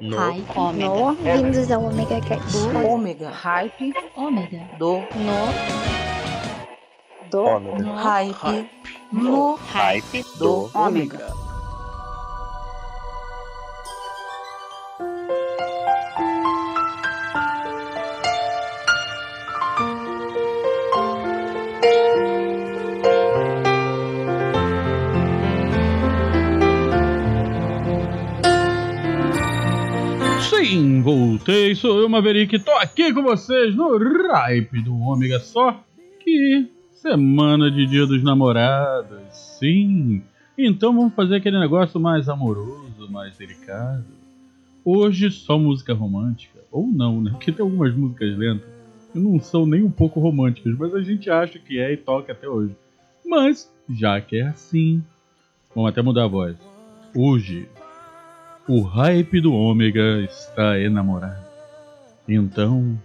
no 0.00 0.16
hype, 0.16 0.76
no 0.76 1.10
é. 1.26 1.36
vindos 1.36 1.70
ao 1.70 1.84
Omega 1.84 2.20
Cast. 2.20 2.52
Do 2.52 2.86
Omega. 2.86 3.30
Hype. 3.30 3.94
Omega. 4.16 4.68
Do 4.78 4.98
no 4.98 5.88
do 7.30 7.44
Omega. 7.44 7.94
Hype. 7.94 8.70
No 9.12 9.54
hype. 9.56 10.24
Do 10.38 10.70
Omega. 10.74 11.47
vocês, 31.68 31.78
sou 31.78 32.00
eu, 32.00 32.08
Maverick, 32.08 32.58
tô 32.60 32.70
aqui 32.72 33.12
com 33.12 33.22
vocês 33.22 33.74
no 33.74 33.98
Ripe 33.98 34.80
do 34.80 34.96
Ômega 34.96 35.38
Só, 35.38 35.84
que 36.20 36.66
semana 36.92 37.70
de 37.70 37.86
Dia 37.86 38.06
dos 38.06 38.22
Namorados, 38.22 39.20
sim. 39.32 40.22
Então 40.56 40.94
vamos 40.94 41.12
fazer 41.14 41.36
aquele 41.36 41.58
negócio 41.58 42.00
mais 42.00 42.28
amoroso, 42.28 43.10
mais 43.10 43.36
delicado. 43.36 44.04
Hoje 44.82 45.30
só 45.30 45.58
música 45.58 45.92
romântica, 45.92 46.58
ou 46.70 46.86
não, 46.86 47.20
né? 47.20 47.32
Porque 47.32 47.52
tem 47.52 47.62
algumas 47.62 47.94
músicas 47.94 48.38
lentas 48.38 48.68
que 49.12 49.18
não 49.18 49.38
são 49.38 49.66
nem 49.66 49.82
um 49.82 49.90
pouco 49.90 50.20
românticas, 50.20 50.74
mas 50.78 50.94
a 50.94 51.02
gente 51.02 51.28
acha 51.28 51.58
que 51.58 51.78
é 51.78 51.92
e 51.92 51.96
toca 51.98 52.32
até 52.32 52.48
hoje. 52.48 52.74
Mas, 53.26 53.70
já 53.90 54.18
que 54.22 54.36
é 54.36 54.48
assim, 54.48 55.02
vamos 55.74 55.90
até 55.90 56.00
mudar 56.00 56.24
a 56.24 56.28
voz. 56.28 56.56
Hoje, 57.14 57.68
o 58.66 58.80
hype 58.80 59.40
do 59.40 59.52
Ômega 59.52 60.22
está 60.22 60.78
enamorado. 60.78 61.47
Então, 62.28 63.00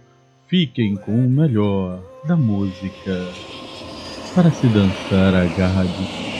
fiquem 0.46 0.96
com 0.96 1.12
o 1.12 1.30
melhor 1.30 2.02
da 2.26 2.36
música 2.36 3.34
para 4.34 4.52
se 4.52 4.68
dançar 4.68 5.34
agarradinho. 5.34 6.33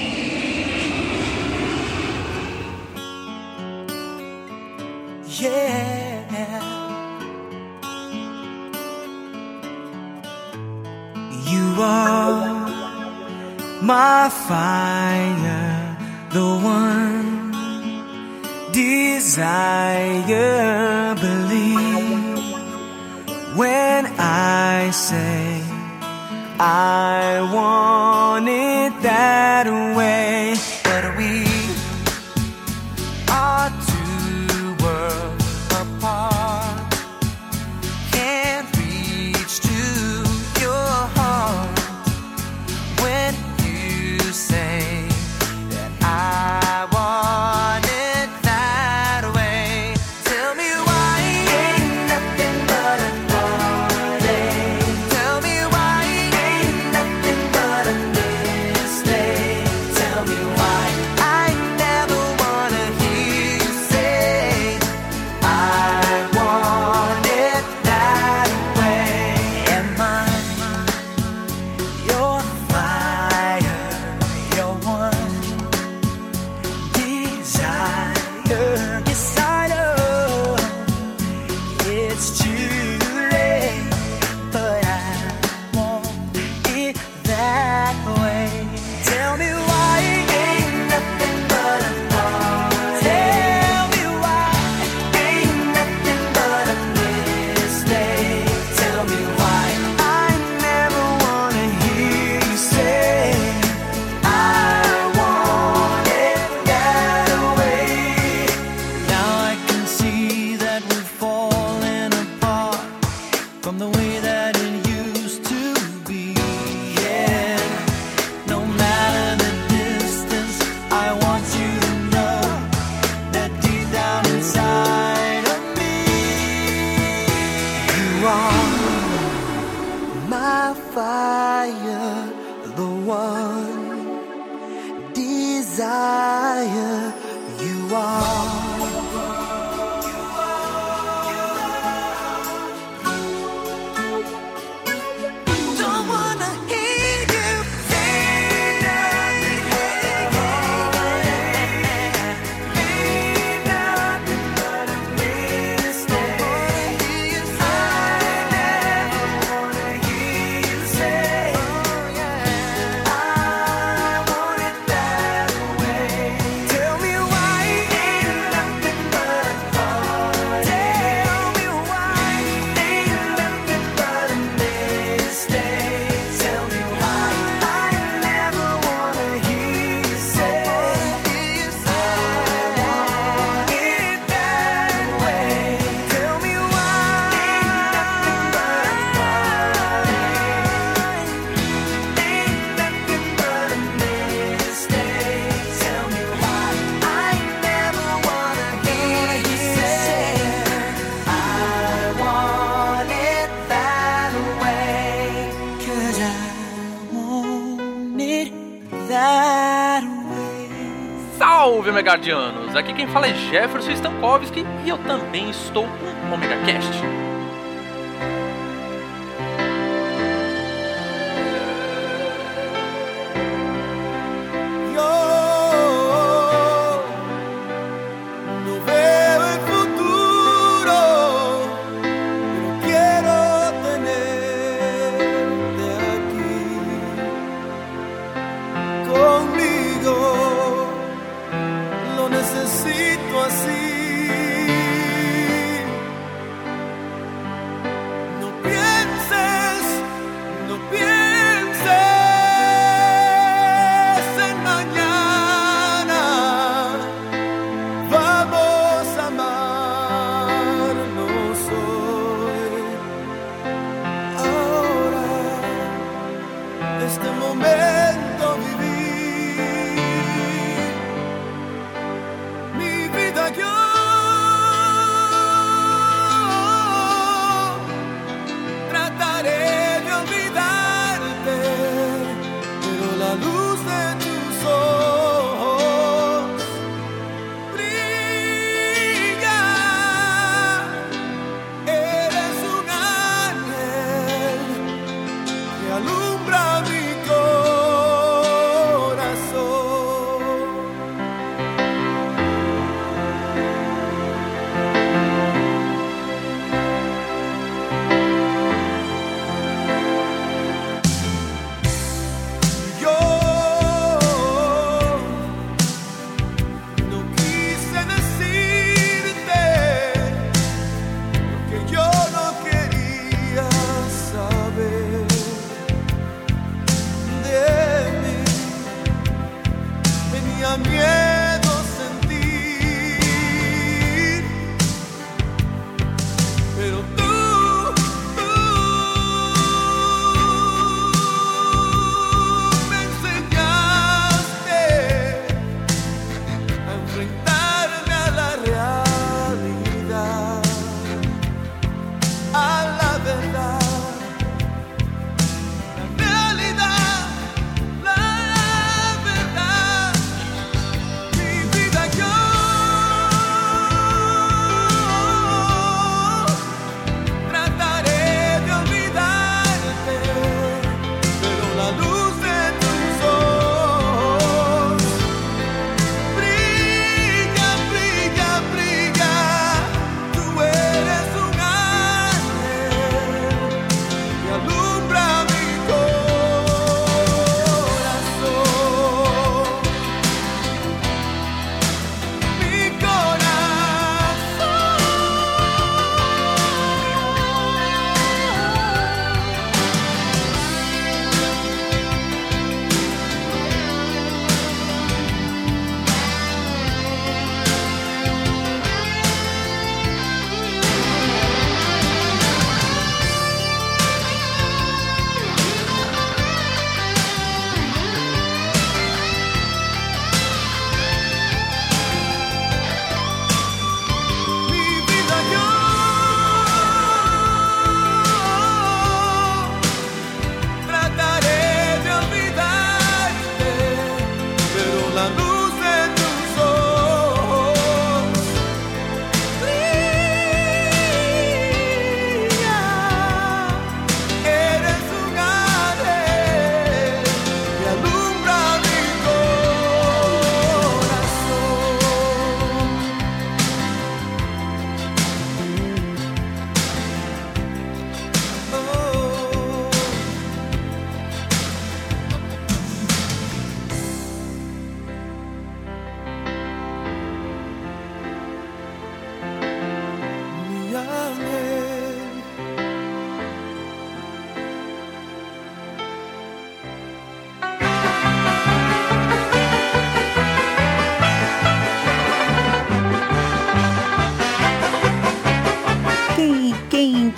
Aqui 212.76 212.92
quem 212.92 213.06
fala 213.06 213.28
é 213.28 213.34
Jefferson 213.34 213.92
Stankovski 213.92 214.65
e 214.84 214.88
eu 214.88 214.98
também 214.98 215.48
estou 215.48 215.84
com 215.84 216.30
o 216.30 216.34
Omega 216.34 216.56
Cast. 216.66 217.23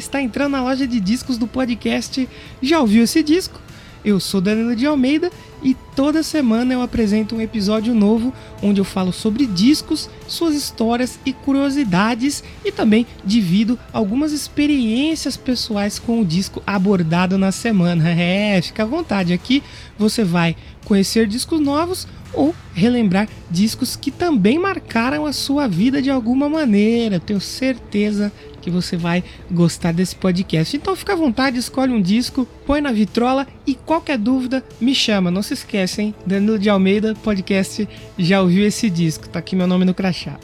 Está 0.00 0.20
entrando 0.20 0.52
na 0.52 0.62
loja 0.62 0.86
de 0.86 0.98
discos 0.98 1.38
do 1.38 1.46
podcast 1.46 2.28
Já 2.60 2.80
ouviu 2.80 3.04
esse 3.04 3.22
disco? 3.22 3.60
Eu 4.02 4.18
sou 4.18 4.40
Danilo 4.40 4.74
de 4.74 4.86
Almeida 4.86 5.30
e 5.62 5.76
toda 5.94 6.22
semana 6.22 6.72
eu 6.72 6.80
apresento 6.80 7.36
um 7.36 7.40
episódio 7.40 7.94
novo 7.94 8.32
onde 8.62 8.80
eu 8.80 8.84
falo 8.84 9.12
sobre 9.12 9.44
discos, 9.44 10.08
suas 10.26 10.54
histórias 10.54 11.20
e 11.26 11.34
curiosidades 11.34 12.42
e 12.64 12.72
também 12.72 13.06
divido 13.22 13.78
algumas 13.92 14.32
experiências 14.32 15.36
pessoais 15.36 15.98
com 15.98 16.22
o 16.22 16.24
disco 16.24 16.62
abordado 16.66 17.36
na 17.36 17.52
semana. 17.52 18.10
É, 18.20 18.60
fica 18.62 18.82
à 18.82 18.86
vontade, 18.86 19.32
aqui 19.32 19.62
você 19.98 20.24
vai 20.24 20.56
conhecer 20.84 21.26
discos 21.26 21.60
novos 21.60 22.06
ou 22.32 22.54
relembrar 22.74 23.28
discos 23.50 23.96
que 23.96 24.10
também 24.10 24.58
marcaram 24.58 25.26
a 25.26 25.32
sua 25.32 25.66
vida 25.66 26.00
de 26.00 26.10
alguma 26.10 26.48
maneira. 26.48 27.20
tenho 27.20 27.40
certeza 27.40 28.32
que 28.60 28.70
você 28.70 28.96
vai 28.96 29.24
gostar 29.50 29.92
desse 29.92 30.14
podcast. 30.14 30.76
Então 30.76 30.94
fica 30.94 31.14
à 31.14 31.16
vontade, 31.16 31.58
escolhe 31.58 31.92
um 31.92 32.00
disco, 32.00 32.46
põe 32.66 32.80
na 32.80 32.92
vitrola 32.92 33.46
e 33.66 33.74
qualquer 33.74 34.18
dúvida 34.18 34.62
me 34.80 34.94
chama. 34.94 35.30
Não 35.30 35.42
se 35.42 35.54
esquece, 35.54 36.02
hein? 36.02 36.14
Danilo 36.26 36.58
de 36.58 36.68
Almeida, 36.68 37.14
podcast 37.22 37.88
Já 38.18 38.42
ouviu 38.42 38.66
esse 38.66 38.90
disco? 38.90 39.28
Tá 39.28 39.38
aqui 39.38 39.56
meu 39.56 39.66
nome 39.66 39.84
no 39.84 39.94
crachá. 39.94 40.38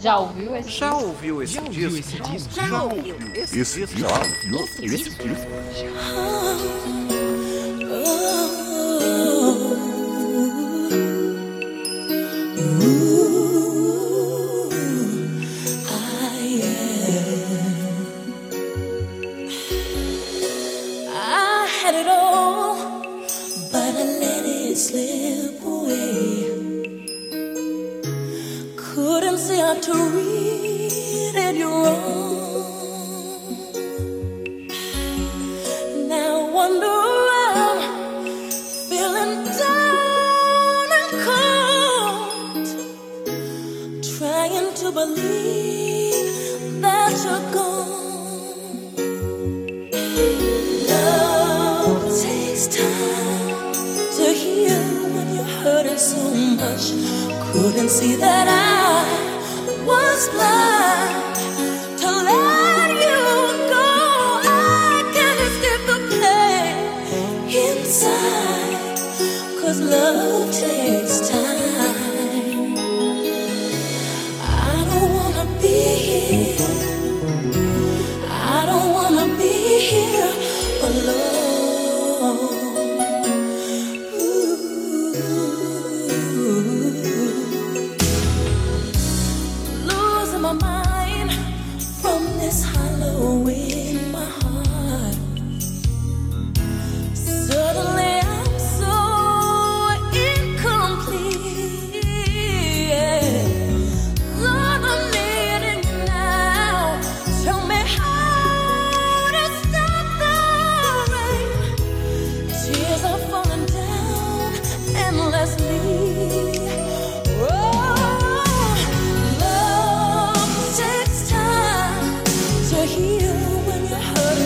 Já 0.00 0.18
ouviu 0.18 0.54
esse 0.56 0.70
Já 0.70 0.94
ouviu 0.94 1.42
esse 1.42 1.52
disco? 1.54 1.66
ouviu 1.66 1.96
esse 1.96 2.20
disco? 2.20 2.54
Já 2.54 2.82
ouviu 2.82 3.16
esse 3.34 3.86
disco? 3.86 3.98
Já 3.98 4.08
ouviu 4.08 4.64
esse 4.84 5.10
disco? 5.10 5.24
I 6.16 7.03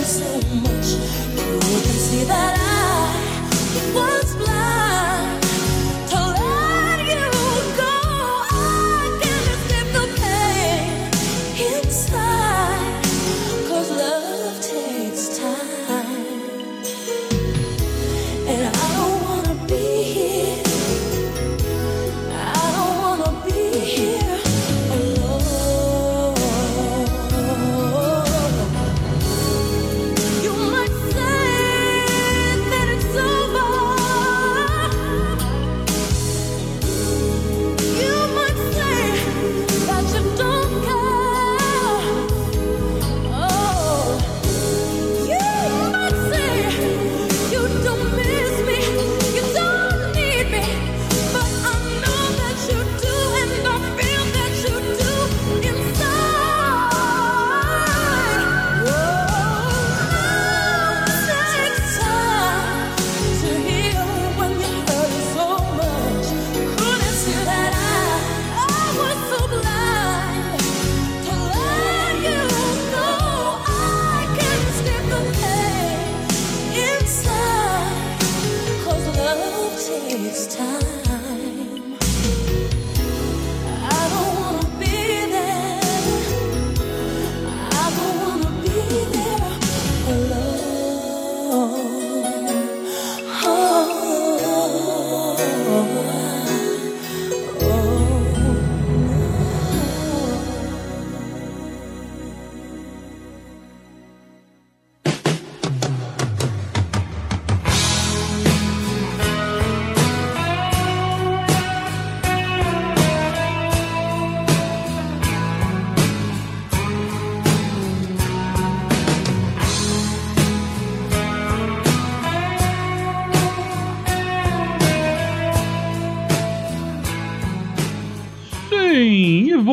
coração 0.09 0.39
humano. 0.51 0.75
É 0.75 0.78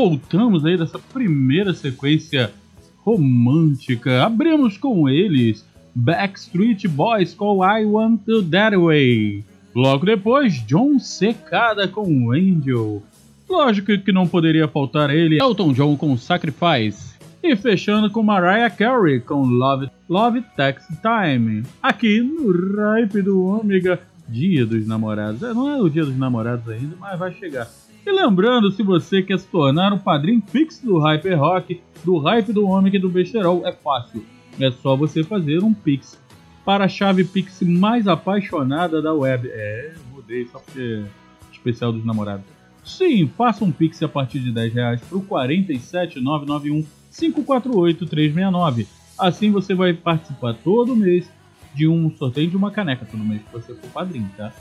voltamos 0.09 0.65
aí 0.65 0.79
dessa 0.79 1.01
primeira 1.01 1.75
sequência 1.75 2.53
romântica. 2.99 4.25
Abrimos 4.25 4.79
com 4.79 5.09
eles 5.09 5.67
Backstreet 5.93 6.87
Boys 6.87 7.35
com 7.35 7.65
I 7.65 7.85
Want 7.85 8.21
to 8.25 8.41
That 8.45 8.77
Way. 8.77 9.45
Logo 9.75 10.07
depois, 10.07 10.65
John 10.65 11.01
Secada 11.01 11.89
com 11.89 12.31
Angel. 12.31 13.03
Lógico 13.49 13.99
que 13.99 14.13
não 14.13 14.29
poderia 14.29 14.69
faltar 14.69 15.11
ele, 15.11 15.41
Elton 15.41 15.73
John 15.73 15.97
com 15.97 16.17
Sacrifice. 16.17 17.17
E 17.43 17.57
fechando 17.57 18.09
com 18.09 18.23
Mariah 18.23 18.71
Carey 18.71 19.21
com 19.21 19.45
Love, 19.45 19.91
Love 20.09 20.45
Takes 20.57 20.87
Time. 21.03 21.65
Aqui 21.83 22.21
no 22.21 22.53
Ripe 22.53 23.23
do 23.23 23.43
Ômega, 23.43 24.01
Dia 24.29 24.65
dos 24.65 24.87
Namorados. 24.87 25.43
É, 25.43 25.53
não 25.53 25.69
é 25.69 25.81
o 25.81 25.89
Dia 25.89 26.05
dos 26.05 26.17
Namorados 26.17 26.69
ainda, 26.69 26.95
mas 26.97 27.19
vai 27.19 27.33
chegar. 27.35 27.69
E 28.07 28.13
lembrando, 28.13 28.71
se 28.71 28.85
você 28.85 29.21
quer 29.21 29.37
se 29.37 29.49
tornar 29.49 29.93
o 29.93 29.99
padrinho 29.99 30.41
fixo 30.47 30.87
do 30.87 30.97
Hyper 30.97 31.37
Rock, 31.37 31.81
do 32.05 32.19
Hype 32.19 32.53
do 32.53 32.65
Ômega 32.65 32.99
e 32.99 33.01
do 33.01 33.09
Besterol, 33.09 33.67
é 33.67 33.73
fácil. 33.73 34.25
É 34.61 34.71
só 34.71 34.95
você 34.95 35.25
fazer 35.25 35.65
um 35.65 35.75
Pix 35.75 36.17
para 36.65 36.85
a 36.85 36.89
chave 36.89 37.25
Pix 37.25 37.63
mais 37.63 38.07
apaixonada 38.07 39.03
da 39.03 39.13
web. 39.13 39.49
É, 39.51 39.93
mudei 40.13 40.47
só 40.47 40.61
porque 40.61 41.03
é 41.05 41.53
especial 41.53 41.93
dos 41.93 42.05
namorados. 42.05 42.47
Sim, 42.85 43.27
faça 43.37 43.65
um 43.65 43.73
Pix 43.73 44.01
a 44.05 44.09
partir 44.09 44.39
de 44.39 44.53
10 44.53 44.73
reais 44.73 45.01
para 45.01 45.19
o 45.19 45.23
47991 45.23 46.87
548 47.11 48.07
369. 48.07 48.87
Assim 49.19 49.51
você 49.51 49.75
vai 49.75 49.93
participar 49.93 50.55
todo 50.55 50.95
mês 50.95 51.29
de 51.75 51.89
um 51.89 52.09
sorteio 52.17 52.49
de 52.49 52.57
uma 52.57 52.71
caneca, 52.71 53.05
todo 53.05 53.25
mês 53.25 53.43
que 53.43 53.53
você 53.53 53.75
for 53.75 53.91
padrinho, 53.91 54.31
tá? 54.37 54.53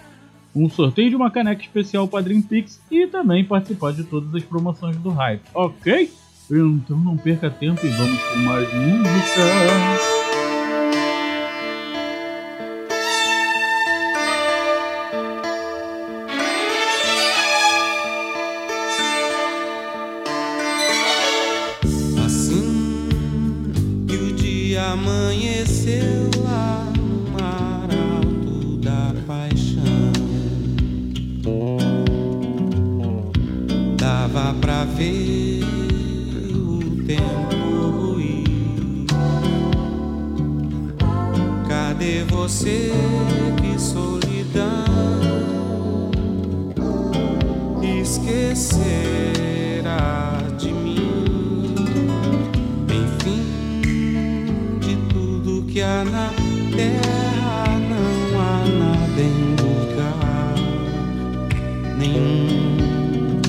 Um 0.56 0.70
sorteio 0.70 1.10
de 1.10 1.16
uma 1.16 1.30
caneca 1.30 1.62
especial 1.62 2.08
Padrim 2.08 2.42
Pix 2.42 2.80
e 2.90 3.08
também 3.08 3.44
participar 3.44 3.92
de 3.92 4.04
todas 4.04 4.34
as 4.34 4.44
promoções 4.44 4.96
do 4.98 5.10
Hype, 5.10 5.44
ok? 5.54 6.12
Então 6.50 6.98
não 6.98 7.18
perca 7.18 7.50
tempo 7.50 7.86
e 7.86 7.90
vamos 7.90 8.22
com 8.24 8.40
mais 8.40 8.74
música. 8.74 10.15
esquecerá 48.26 49.88
de 50.58 50.72
mim. 50.72 51.76
Enfim, 52.90 53.44
de 54.80 54.96
tudo 55.14 55.64
que 55.68 55.82
há 55.82 56.04
na 56.04 56.30
terra, 56.76 57.66
não 57.90 58.42
há 58.42 58.66
nada 58.80 59.22
em 59.22 59.56
lugar 59.62 60.56
nenhum 62.00 63.40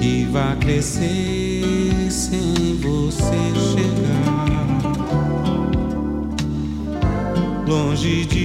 que 0.00 0.24
vá 0.32 0.56
crescer 0.56 2.10
sem 2.10 2.78
você 2.80 3.52
chegar 3.74 4.42
longe 7.66 8.24
de 8.24 8.41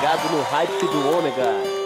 ligado 0.00 0.32
no 0.32 0.42
hype 0.44 0.86
do 0.86 1.18
ômega. 1.18 1.79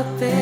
De 0.00 0.04
papel. 0.04 0.39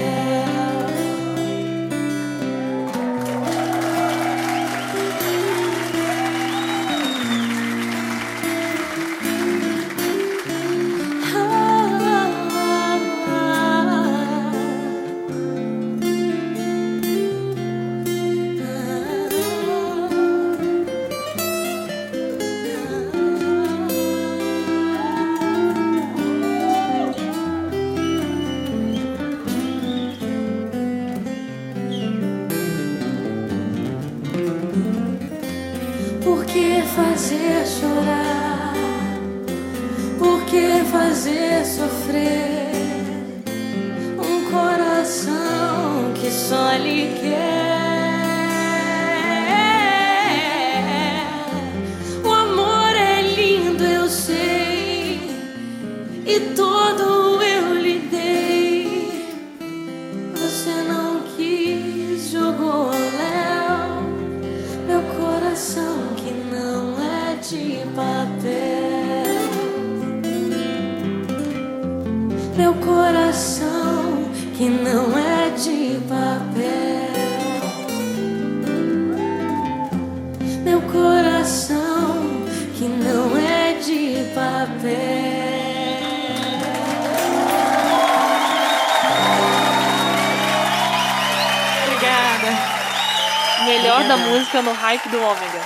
Ômega. 95.18 95.60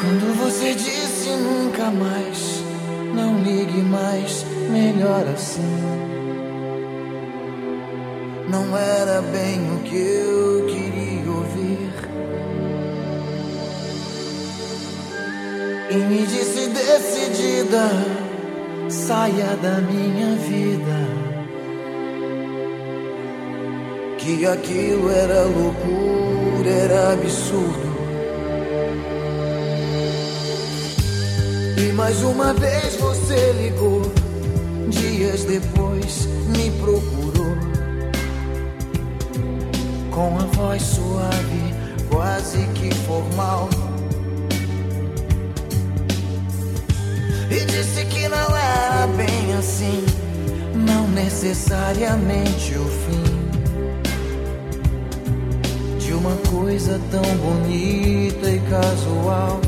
Quando 0.00 0.38
você 0.38 0.72
disse 0.74 1.30
nunca 1.30 1.90
mais, 1.90 2.62
não 3.12 3.42
ligue 3.42 3.82
mais, 3.82 4.44
melhor 4.70 5.26
assim. 5.34 6.14
Não 8.48 8.76
era 8.76 9.20
bem 9.20 9.60
o 9.74 9.80
que 9.80 9.96
eu 9.96 10.66
queria 10.66 11.30
ouvir. 11.30 11.94
E 15.90 15.96
me 15.96 16.26
disse 16.26 16.68
decidida, 16.68 17.90
saia 18.88 19.56
da 19.60 19.80
minha 19.80 20.36
vida. 20.36 21.24
Que 24.18 24.46
aquilo 24.46 25.10
era 25.10 25.42
loucura, 25.42 26.70
era 26.70 27.12
absurdo. 27.12 27.93
E 31.76 31.92
mais 31.92 32.22
uma 32.22 32.54
vez 32.54 32.94
você 32.96 33.52
ligou. 33.52 34.02
Dias 34.90 35.44
depois 35.44 36.26
me 36.48 36.70
procurou. 36.78 37.56
Com 40.12 40.38
a 40.38 40.44
voz 40.54 40.82
suave, 40.82 41.74
quase 42.08 42.58
que 42.74 42.94
formal. 42.94 43.68
E 47.50 47.64
disse 47.66 48.04
que 48.04 48.28
não 48.28 48.56
era 48.56 49.08
bem 49.16 49.54
assim. 49.58 50.04
Não 50.76 51.08
necessariamente 51.08 52.74
o 52.78 52.84
fim 52.84 53.44
de 55.98 56.12
uma 56.12 56.36
coisa 56.50 57.00
tão 57.10 57.22
bonita 57.38 58.48
e 58.48 58.60
casual. 58.60 59.60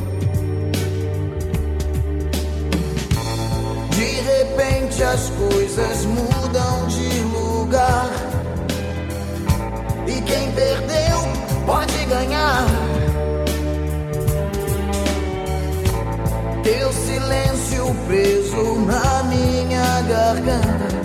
Repente 4.96 5.02
as 5.02 5.30
coisas 5.30 6.04
mudam 6.06 6.86
de 6.88 7.20
lugar. 7.20 8.10
E 10.06 10.20
quem 10.22 10.50
perdeu 10.52 11.18
pode 11.66 12.04
ganhar. 12.06 12.64
Teu 16.62 16.92
silêncio 16.92 17.94
preso 18.06 18.74
na 18.86 19.22
minha 19.24 20.00
garganta. 20.02 20.96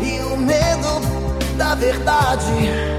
E 0.00 0.20
o 0.20 0.36
medo 0.36 1.56
da 1.56 1.74
verdade. 1.74 2.95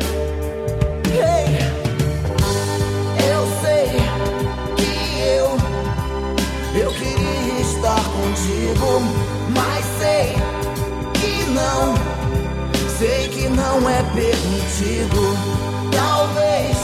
Mas 9.50 9.86
sei 10.00 10.36
que 11.13 11.50
não, 11.52 11.96
sei 12.98 13.28
que 13.30 13.48
não 13.50 13.89
é 13.89 14.04
permitido. 14.13 15.38
Talvez 15.91 16.78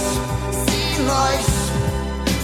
se 0.66 1.02
nós, 1.02 1.46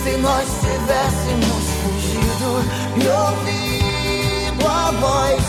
se 0.04 0.18
nós 0.18 0.48
tivéssemos 0.62 1.64
fugido 1.84 2.52
e 2.98 3.08
ouvido 3.08 4.68
a 4.68 4.92
voz 4.92 5.44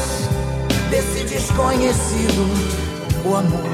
desse 0.90 1.24
desconhecido, 1.24 2.42
o 3.24 3.34
amor, 3.34 3.70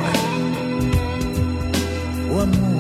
o 2.30 2.40
amor. 2.40 2.75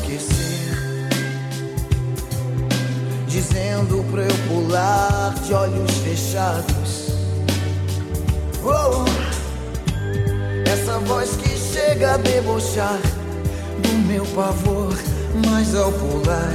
Enlouquecer. 0.00 1.08
Dizendo 3.26 4.04
pra 4.10 4.22
eu 4.22 4.34
pular 4.48 5.34
de 5.44 5.54
olhos 5.54 5.90
fechados. 5.98 7.10
Oh, 8.64 9.04
essa 10.68 10.98
voz 11.00 11.36
que 11.36 11.48
chega 11.48 12.14
a 12.14 12.16
debochar 12.16 12.98
do 13.82 13.92
meu 14.06 14.24
pavor, 14.26 14.94
mas 15.46 15.74
ao 15.74 15.92
pular, 15.92 16.50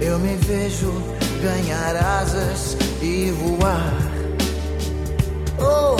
eu 0.00 0.18
me 0.18 0.36
vejo 0.36 0.92
ganhar 1.42 1.96
asas 1.96 2.76
e 3.02 3.30
voar. 3.32 3.94
Oh, 5.58 5.99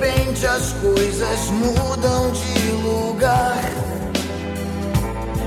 repente 0.00 0.46
as 0.46 0.72
coisas 0.72 1.50
mudam 1.50 2.32
de 2.32 2.70
lugar. 2.82 3.60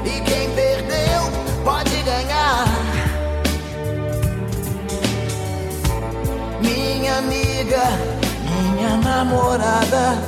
E 0.06 0.22
quem 0.22 0.50
perdeu 0.52 1.22
pode 1.63 1.96
ganhar. 2.04 2.66
Minha 6.62 7.18
amiga, 7.18 7.84
minha 8.44 8.98
namorada. 8.98 10.22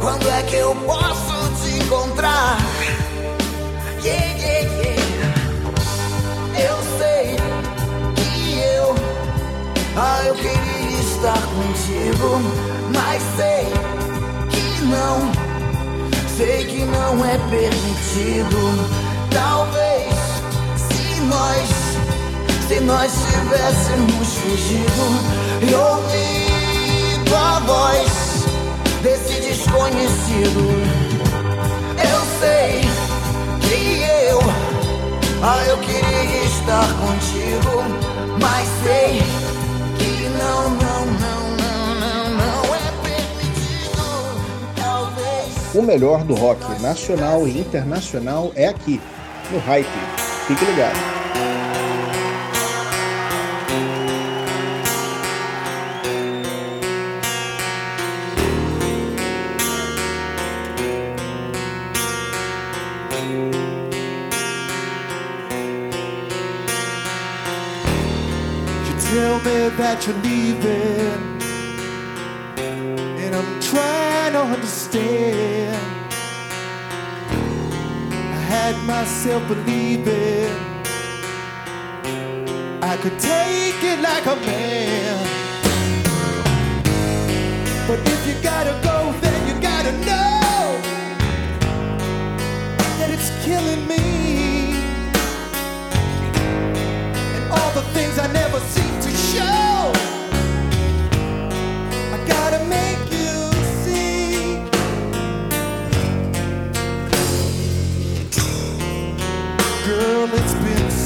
Quando 0.00 0.28
é 0.28 0.42
que 0.44 0.56
eu 0.56 0.76
posso 0.76 1.34
te 1.60 1.78
encontrar? 1.82 2.58
Yeah, 4.04 4.24
yeah, 4.38 4.70
yeah. 4.78 5.04
Eu 6.56 6.76
sei 6.98 7.36
que 8.14 8.58
eu, 8.60 8.94
ah, 9.96 10.22
eu 10.26 10.33
estar 11.24 11.40
contigo, 11.40 12.38
mas 12.92 13.22
sei 13.34 13.64
que 14.50 14.84
não, 14.84 15.32
sei 16.36 16.66
que 16.66 16.84
não 16.84 17.24
é 17.24 17.38
permitido. 17.48 18.60
Talvez 19.32 20.12
se 20.76 21.20
nós, 21.22 21.68
se 22.68 22.80
nós 22.80 23.10
tivéssemos 23.10 24.34
fugido 24.34 25.06
e 25.62 25.74
ouvido 25.74 27.36
a 27.36 27.58
voz 27.60 28.12
desse 29.02 29.40
desconhecido, 29.40 30.60
eu 31.96 32.20
sei 32.38 32.82
que 33.62 34.02
eu 34.28 34.40
ah, 35.42 35.64
eu 35.68 35.78
queria 35.78 36.44
estar 36.44 36.86
contigo, 37.00 37.82
mas 38.38 38.68
sei 38.82 39.22
que 39.98 40.28
não, 40.38 40.70
não, 40.70 40.93
O 45.74 45.82
melhor 45.82 46.22
do 46.22 46.34
rock 46.34 46.60
nacional 46.80 47.48
e 47.48 47.58
internacional 47.58 48.52
é 48.54 48.68
aqui, 48.68 49.00
no 49.50 49.58
Hype. 49.58 49.88
Fique 50.46 50.64
ligado. 50.64 51.14
That 69.76 70.06
you're 70.06 70.16
leaving, 70.22 71.40
and 73.18 73.34
I'm 73.34 73.60
trying 73.60 74.32
to 74.34 74.42
understand. 74.42 75.63
Had 78.64 78.82
myself 78.86 79.46
believing 79.46 80.48
I 82.80 82.96
could 83.02 83.18
take 83.18 83.80
it 83.92 83.98
like 84.00 84.24
a 84.24 84.36
man. 84.36 85.16
But 87.86 87.98
if 88.08 88.20
you 88.26 88.34
gotta 88.42 88.74
go, 88.82 89.12
then 89.20 89.38
you 89.48 89.54
gotta 89.60 89.92
know 90.08 90.62
that 92.98 93.10
it's 93.14 93.28
killing 93.44 93.86
me. 93.86 94.04
and 97.36 97.44
all 97.52 97.70
the 97.78 97.84
things 97.92 98.18
I 98.18 98.32
never 98.32 98.60
seem 98.60 98.94
to 99.06 99.10
show. 99.28 99.63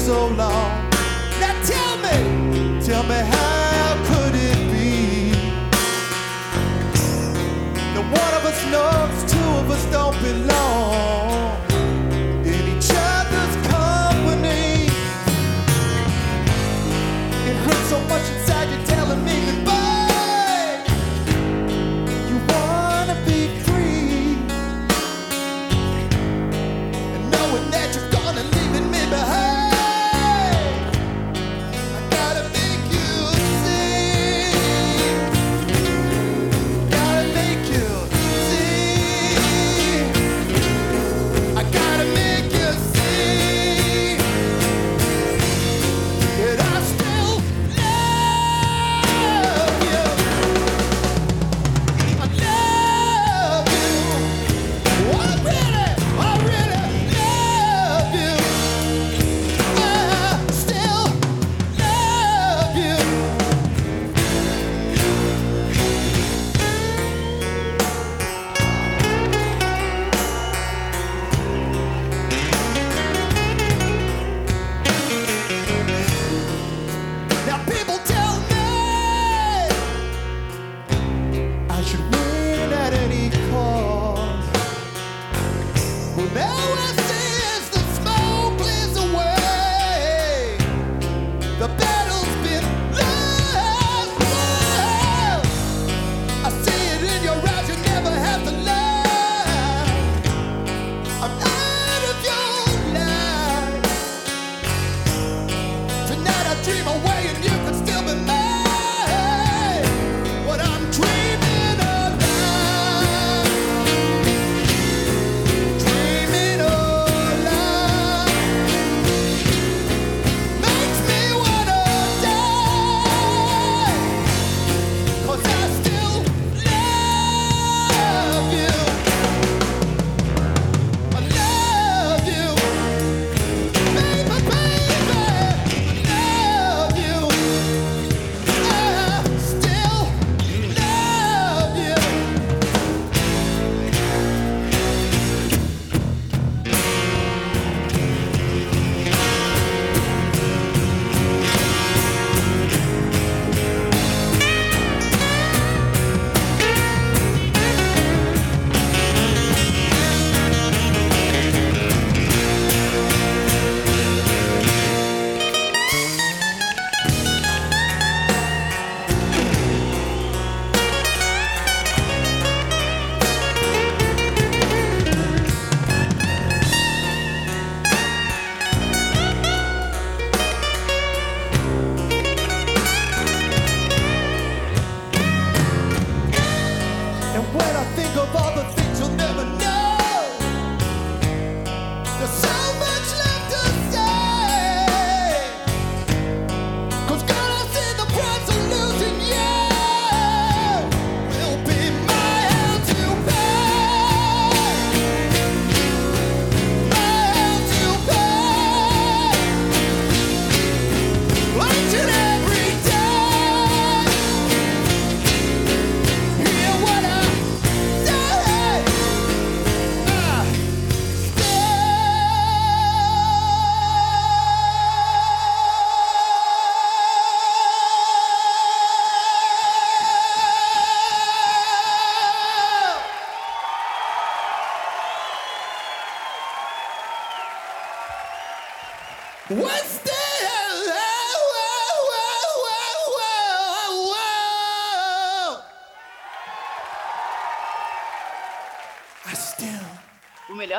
so 0.09 0.25
long. 0.29 0.89
Now 1.39 1.53
tell 1.71 1.95
me, 2.05 2.17
tell 2.81 3.03
me 3.03 3.19
how 3.35 3.89
could 4.09 4.33
it 4.33 4.59
be? 4.73 5.31
No 7.93 8.01
one 8.01 8.33
of 8.39 8.43
us 8.51 8.59
knows, 8.73 9.31
two 9.31 9.49
of 9.61 9.69
us 9.69 9.85
don't 9.91 10.19
belong. 10.23 10.88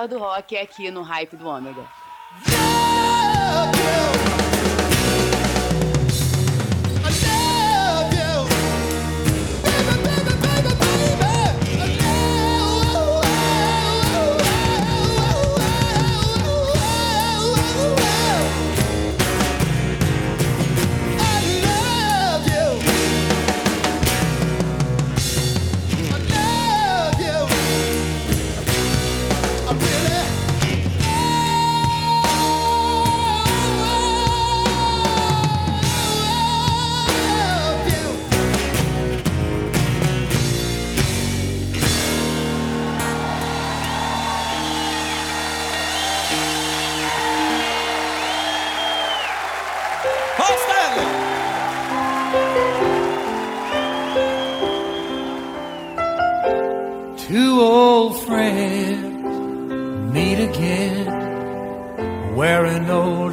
Melhor 0.00 0.08
do 0.08 0.18
rock 0.18 0.56
é 0.56 0.62
aqui 0.62 0.90
no 0.90 1.02
hype 1.02 1.36
do 1.36 1.46
Ômega. 1.46 1.84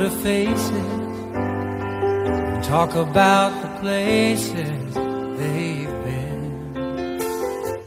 Faces, 0.09 0.71
talk 2.67 2.95
about 2.95 3.53
the 3.61 3.67
places 3.79 4.93
they've 5.37 5.87
been. 6.03 7.17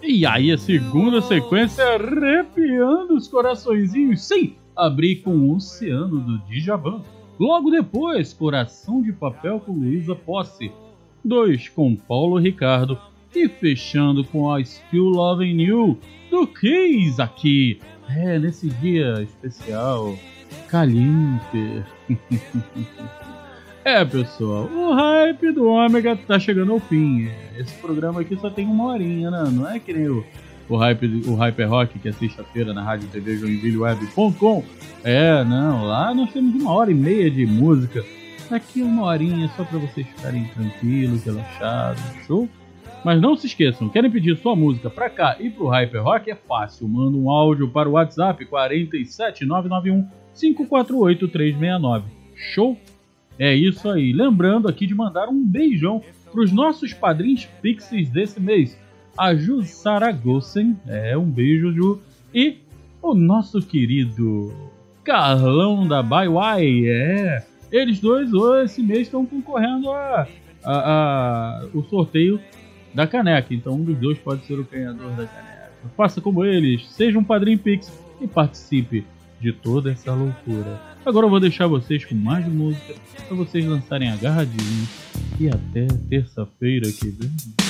E 0.03 0.27
aí 0.27 0.53
a 0.53 0.59
segunda 0.59 1.21
sequência 1.21 1.85
arrepiando 1.85 3.15
os 3.15 3.29
coraçõezinhos, 3.29 4.23
sim, 4.23 4.55
abrir 4.77 5.17
com 5.17 5.31
o 5.31 5.55
Oceano 5.57 6.21
do 6.21 6.39
Djavan. 6.47 7.03
Logo 7.39 7.71
depois, 7.71 8.35
Coração 8.35 9.01
de 9.01 9.13
Papel 9.13 9.61
com 9.61 9.73
Luísa 9.73 10.15
Posse. 10.15 10.71
Dois 11.25 11.69
com 11.69 11.97
Paulo 11.97 12.39
Ricardo. 12.39 12.99
E 13.35 13.49
fechando 13.49 14.25
com 14.25 14.53
a 14.53 14.63
Still 14.63 15.05
Loving 15.05 15.63
You 15.63 15.99
do 16.31 16.47
Kiss 16.47 17.23
aqui. 17.23 17.79
É, 18.09 18.39
nesse 18.39 18.69
dia 18.69 19.23
especial. 19.23 20.17
Caliente. 20.69 21.85
É, 23.83 24.05
pessoal, 24.05 24.65
o 24.65 24.93
hype 24.93 25.53
do 25.53 25.67
Ômega 25.67 26.15
tá 26.15 26.39
chegando 26.39 26.71
ao 26.71 26.81
fim. 26.81 27.31
Esse 27.57 27.73
programa 27.77 28.21
aqui 28.21 28.37
só 28.37 28.51
tem 28.51 28.67
uma 28.67 28.85
horinha, 28.85 29.31
né? 29.31 29.45
Não 29.51 29.67
é 29.67 29.79
que 29.79 29.91
nem 29.95 30.07
o, 30.07 30.23
o, 30.69 30.77
hype, 30.77 31.23
o 31.27 31.35
Hyper 31.35 31.69
Rock, 31.69 31.99
que 31.99 32.09
é 32.11 32.13
sexta-feira 32.13 32.75
na 32.75 32.83
rádio 32.83 33.09
TV 33.09 33.39
JoinvilleWeb.com. 33.39 34.63
É, 35.03 35.43
não, 35.45 35.87
lá 35.87 36.15
nós 36.15 36.31
temos 36.31 36.55
uma 36.61 36.73
hora 36.73 36.91
e 36.91 36.95
meia 36.95 37.31
de 37.31 37.47
música. 37.47 38.05
Aqui 38.51 38.83
uma 38.83 39.05
horinha 39.05 39.51
só 39.57 39.65
para 39.65 39.79
vocês 39.79 40.07
ficarem 40.07 40.45
tranquilos, 40.55 41.25
relaxados, 41.25 42.03
show? 42.27 42.47
Mas 43.05 43.21
não 43.21 43.37
se 43.37 43.47
esqueçam, 43.47 43.89
querem 43.89 44.11
pedir 44.11 44.37
sua 44.37 44.55
música 44.55 44.91
pra 44.91 45.09
cá 45.09 45.37
e 45.41 45.49
pro 45.49 45.69
Hyper 45.69 46.03
Rock? 46.03 46.31
É 46.31 46.35
fácil, 46.35 46.87
manda 46.87 47.17
um 47.17 47.31
áudio 47.31 47.71
para 47.71 47.89
o 47.89 47.93
WhatsApp 47.93 48.45
47991 48.45 50.07
548 50.35 51.29
369. 51.29 52.05
Show? 52.35 52.79
É 53.39 53.55
isso 53.55 53.89
aí. 53.89 54.13
Lembrando 54.13 54.69
aqui 54.69 54.87
de 54.87 54.95
mandar 54.95 55.29
um 55.29 55.43
beijão 55.43 56.03
pros 56.31 56.53
nossos 56.53 56.93
padrinhos 56.93 57.47
pixies 57.63 58.11
desse 58.11 58.39
mês. 58.39 58.79
A 59.17 59.35
Ju 59.35 59.63
Saragossen, 59.63 60.77
é 60.87 61.17
um 61.17 61.25
beijo, 61.25 61.73
Ju. 61.73 62.01
E 62.35 62.59
o 63.03 63.15
nosso 63.15 63.61
querido 63.61 64.53
Carlão 65.03 65.89
da 65.89 66.03
Baiwai, 66.03 66.87
é. 66.87 67.45
Eles 67.73 68.01
dois 68.01 68.33
hoje, 68.33 68.67
esse 68.67 68.83
mês 68.83 69.03
estão 69.03 69.25
concorrendo 69.25 69.91
a, 69.91 70.27
a, 70.65 70.73
a, 70.73 71.67
o 71.73 71.83
sorteio 71.85 72.41
da 72.95 73.07
caneca. 73.07 73.53
Então 73.55 73.75
um 73.75 73.85
dos 73.85 73.97
dois 73.97 74.19
pode 74.19 74.45
ser 74.45 74.59
o 74.59 74.65
ganhador 74.65 75.11
da 75.11 75.27
caneca. 75.27 75.71
Faça 75.97 76.21
como 76.21 76.45
eles, 76.45 76.89
seja 76.91 77.19
um 77.19 77.25
padrinho 77.25 77.59
Pix 77.59 77.93
e 78.21 78.27
participe 78.27 79.05
de 79.41 79.53
toda 79.53 79.91
essa 79.91 80.13
loucura. 80.13 80.81
Agora 81.05 81.27
eu 81.27 81.31
vou 81.31 81.41
deixar 81.41 81.67
vocês 81.67 82.05
com 82.05 82.15
mais 82.15 82.47
música 82.47 82.95
para 83.27 83.37
vocês 83.37 83.65
lançarem 83.65 84.11
agarradinhos 84.11 84.89
e 85.39 85.49
até 85.49 85.87
terça-feira 86.09 86.91
que 86.93 87.09
vem. 87.09 87.70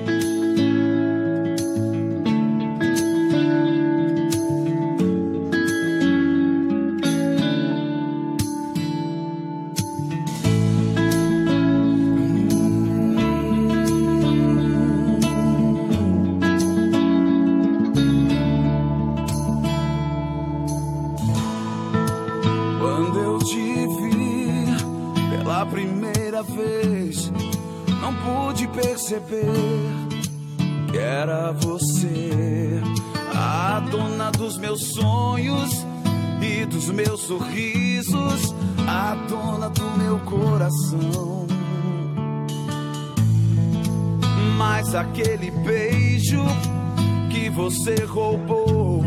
roubou, 48.11 49.01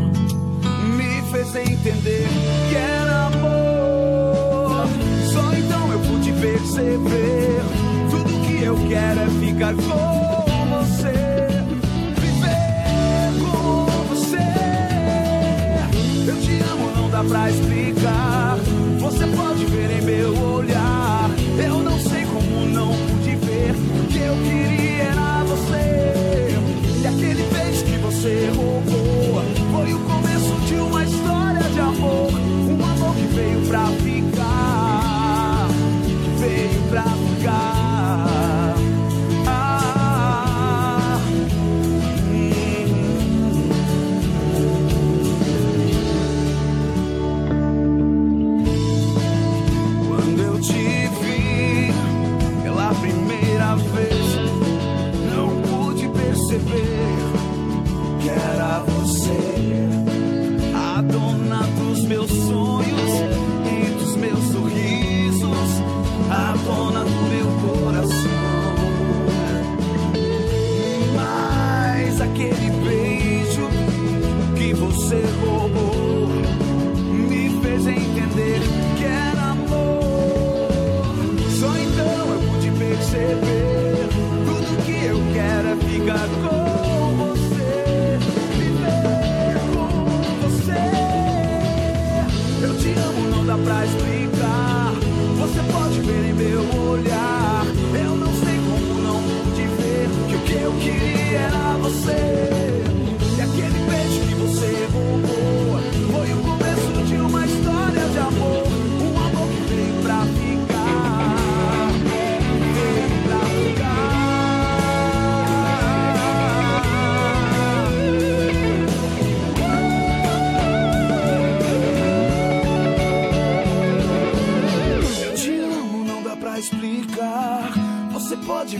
me 0.97 1.21
fez 1.31 1.55
entender 1.55 2.27
que 2.69 2.75
era 2.75 3.27
amor. 3.27 4.87
Só 5.31 5.53
então 5.53 5.91
eu 5.91 5.99
pude 5.99 6.31
perceber: 6.33 7.61
tudo 8.09 8.47
que 8.47 8.63
eu 8.63 8.75
quero 8.89 9.21
é 9.21 9.29
ficar 9.45 9.75
com 9.75 10.24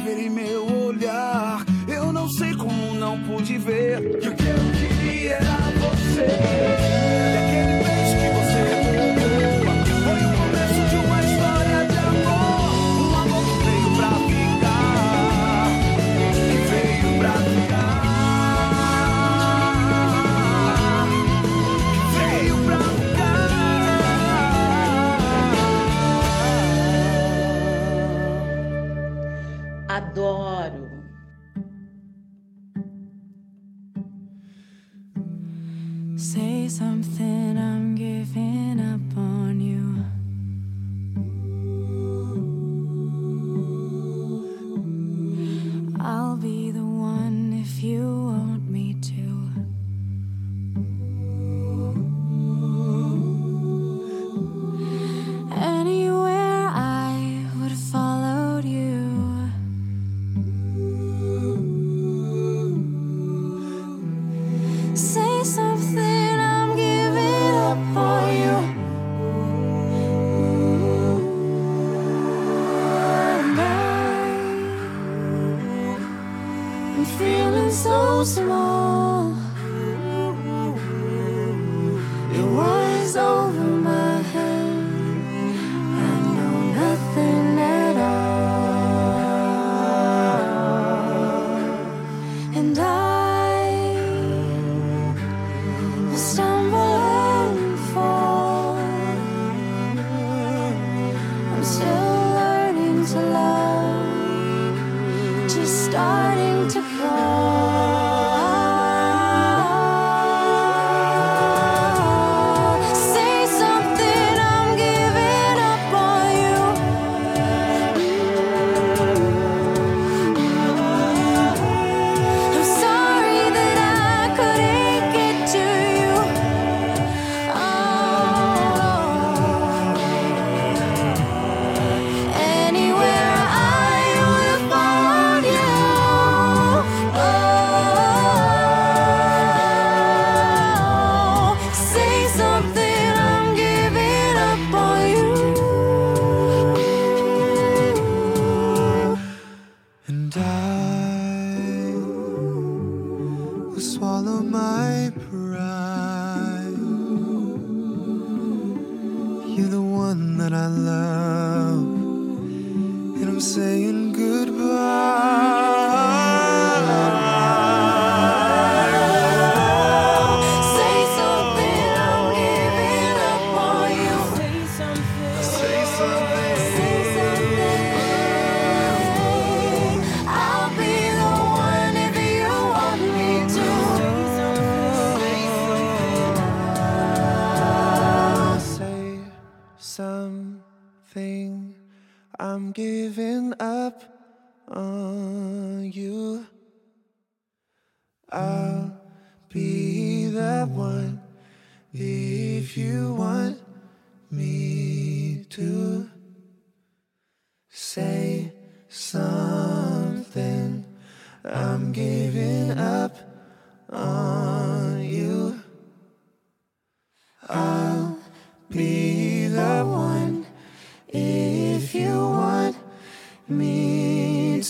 if 0.08 0.45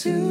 me 0.03 0.24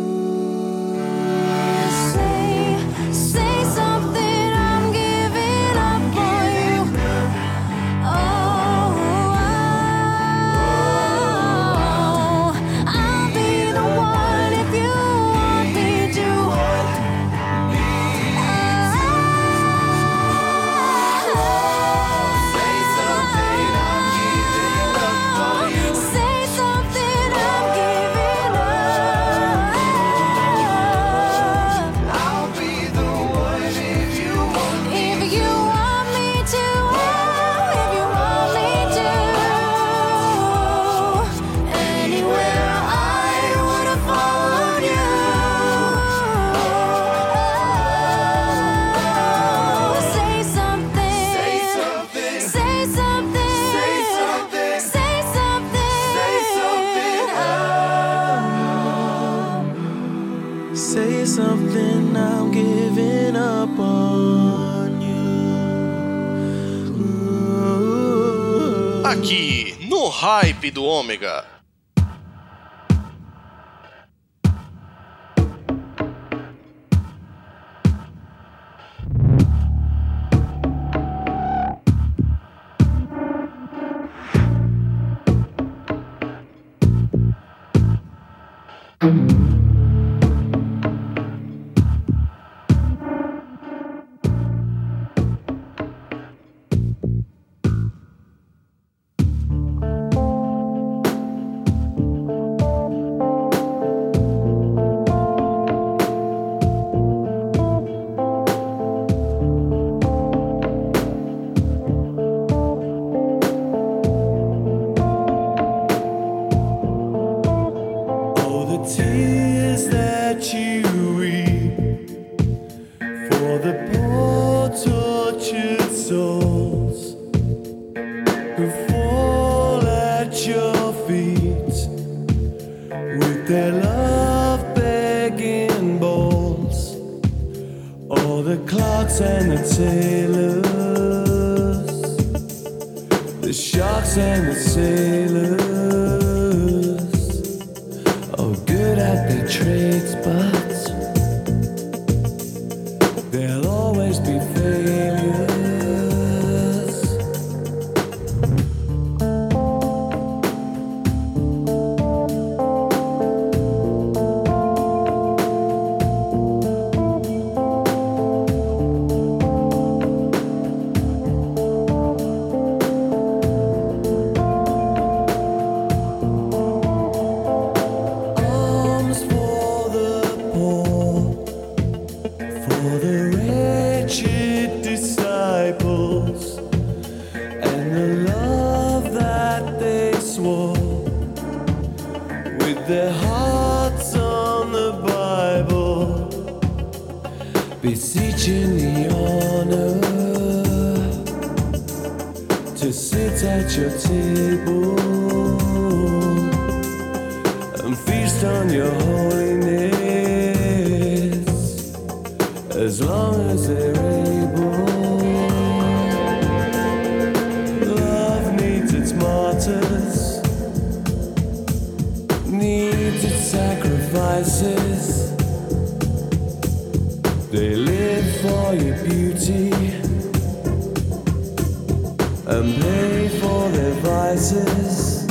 and 232.47 232.75
pay 232.83 233.29
for 233.41 233.71
their 233.71 233.95
vices. 234.03 235.25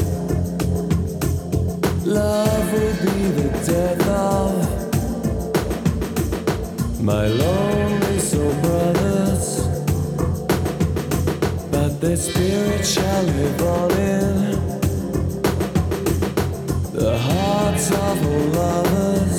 Love 2.06 2.74
will 2.74 2.96
be 3.06 3.32
the 3.40 3.50
death 3.68 4.08
of 4.10 4.54
my 7.02 7.28
lonely 7.28 8.20
soul 8.20 8.54
brothers, 8.62 9.68
but 11.72 12.02
their 12.02 12.18
spirit 12.18 12.84
shall 12.86 13.24
live 13.24 13.62
on 13.62 13.92
in 13.92 14.52
the 16.94 17.18
hearts 17.18 17.92
of 17.92 18.26
all 18.26 18.48
lovers. 18.60 19.33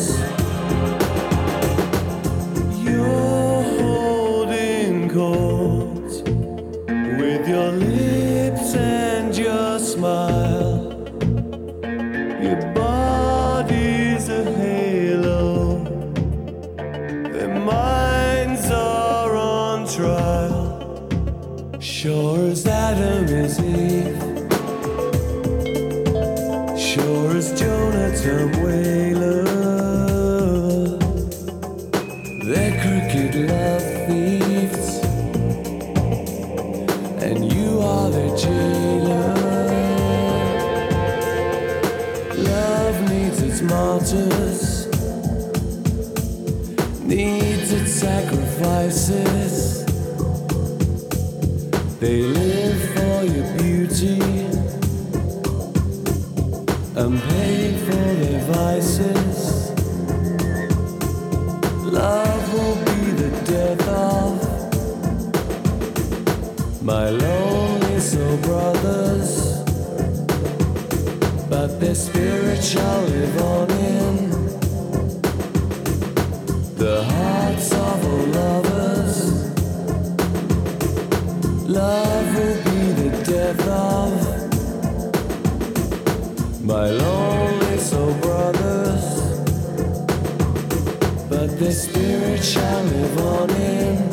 This 91.57 91.84
spirit 91.84 92.44
shall 92.44 92.82
live 92.82 93.18
on 93.18 93.50
in 93.50 94.11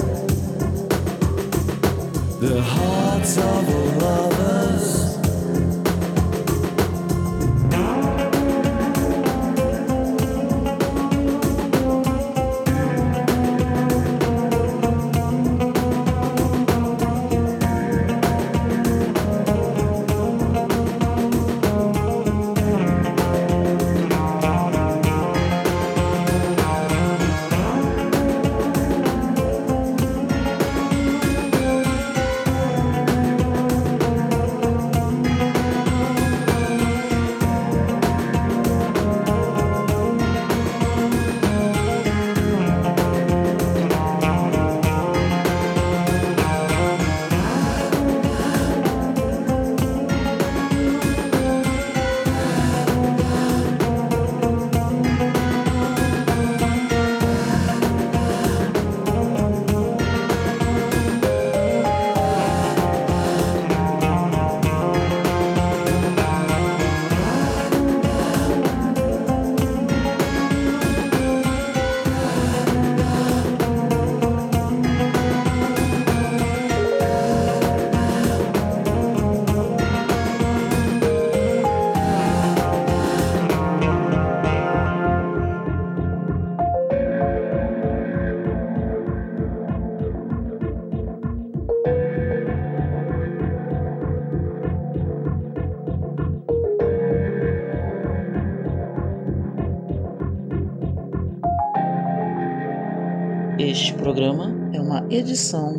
the 2.40 2.62
hearts 2.62 3.38
of 3.38 3.70
all 3.76 4.00
lovers. 4.00 5.01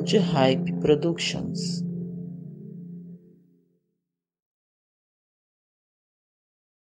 de 0.04 0.18
Hype 0.18 0.80
Productions. 0.80 1.81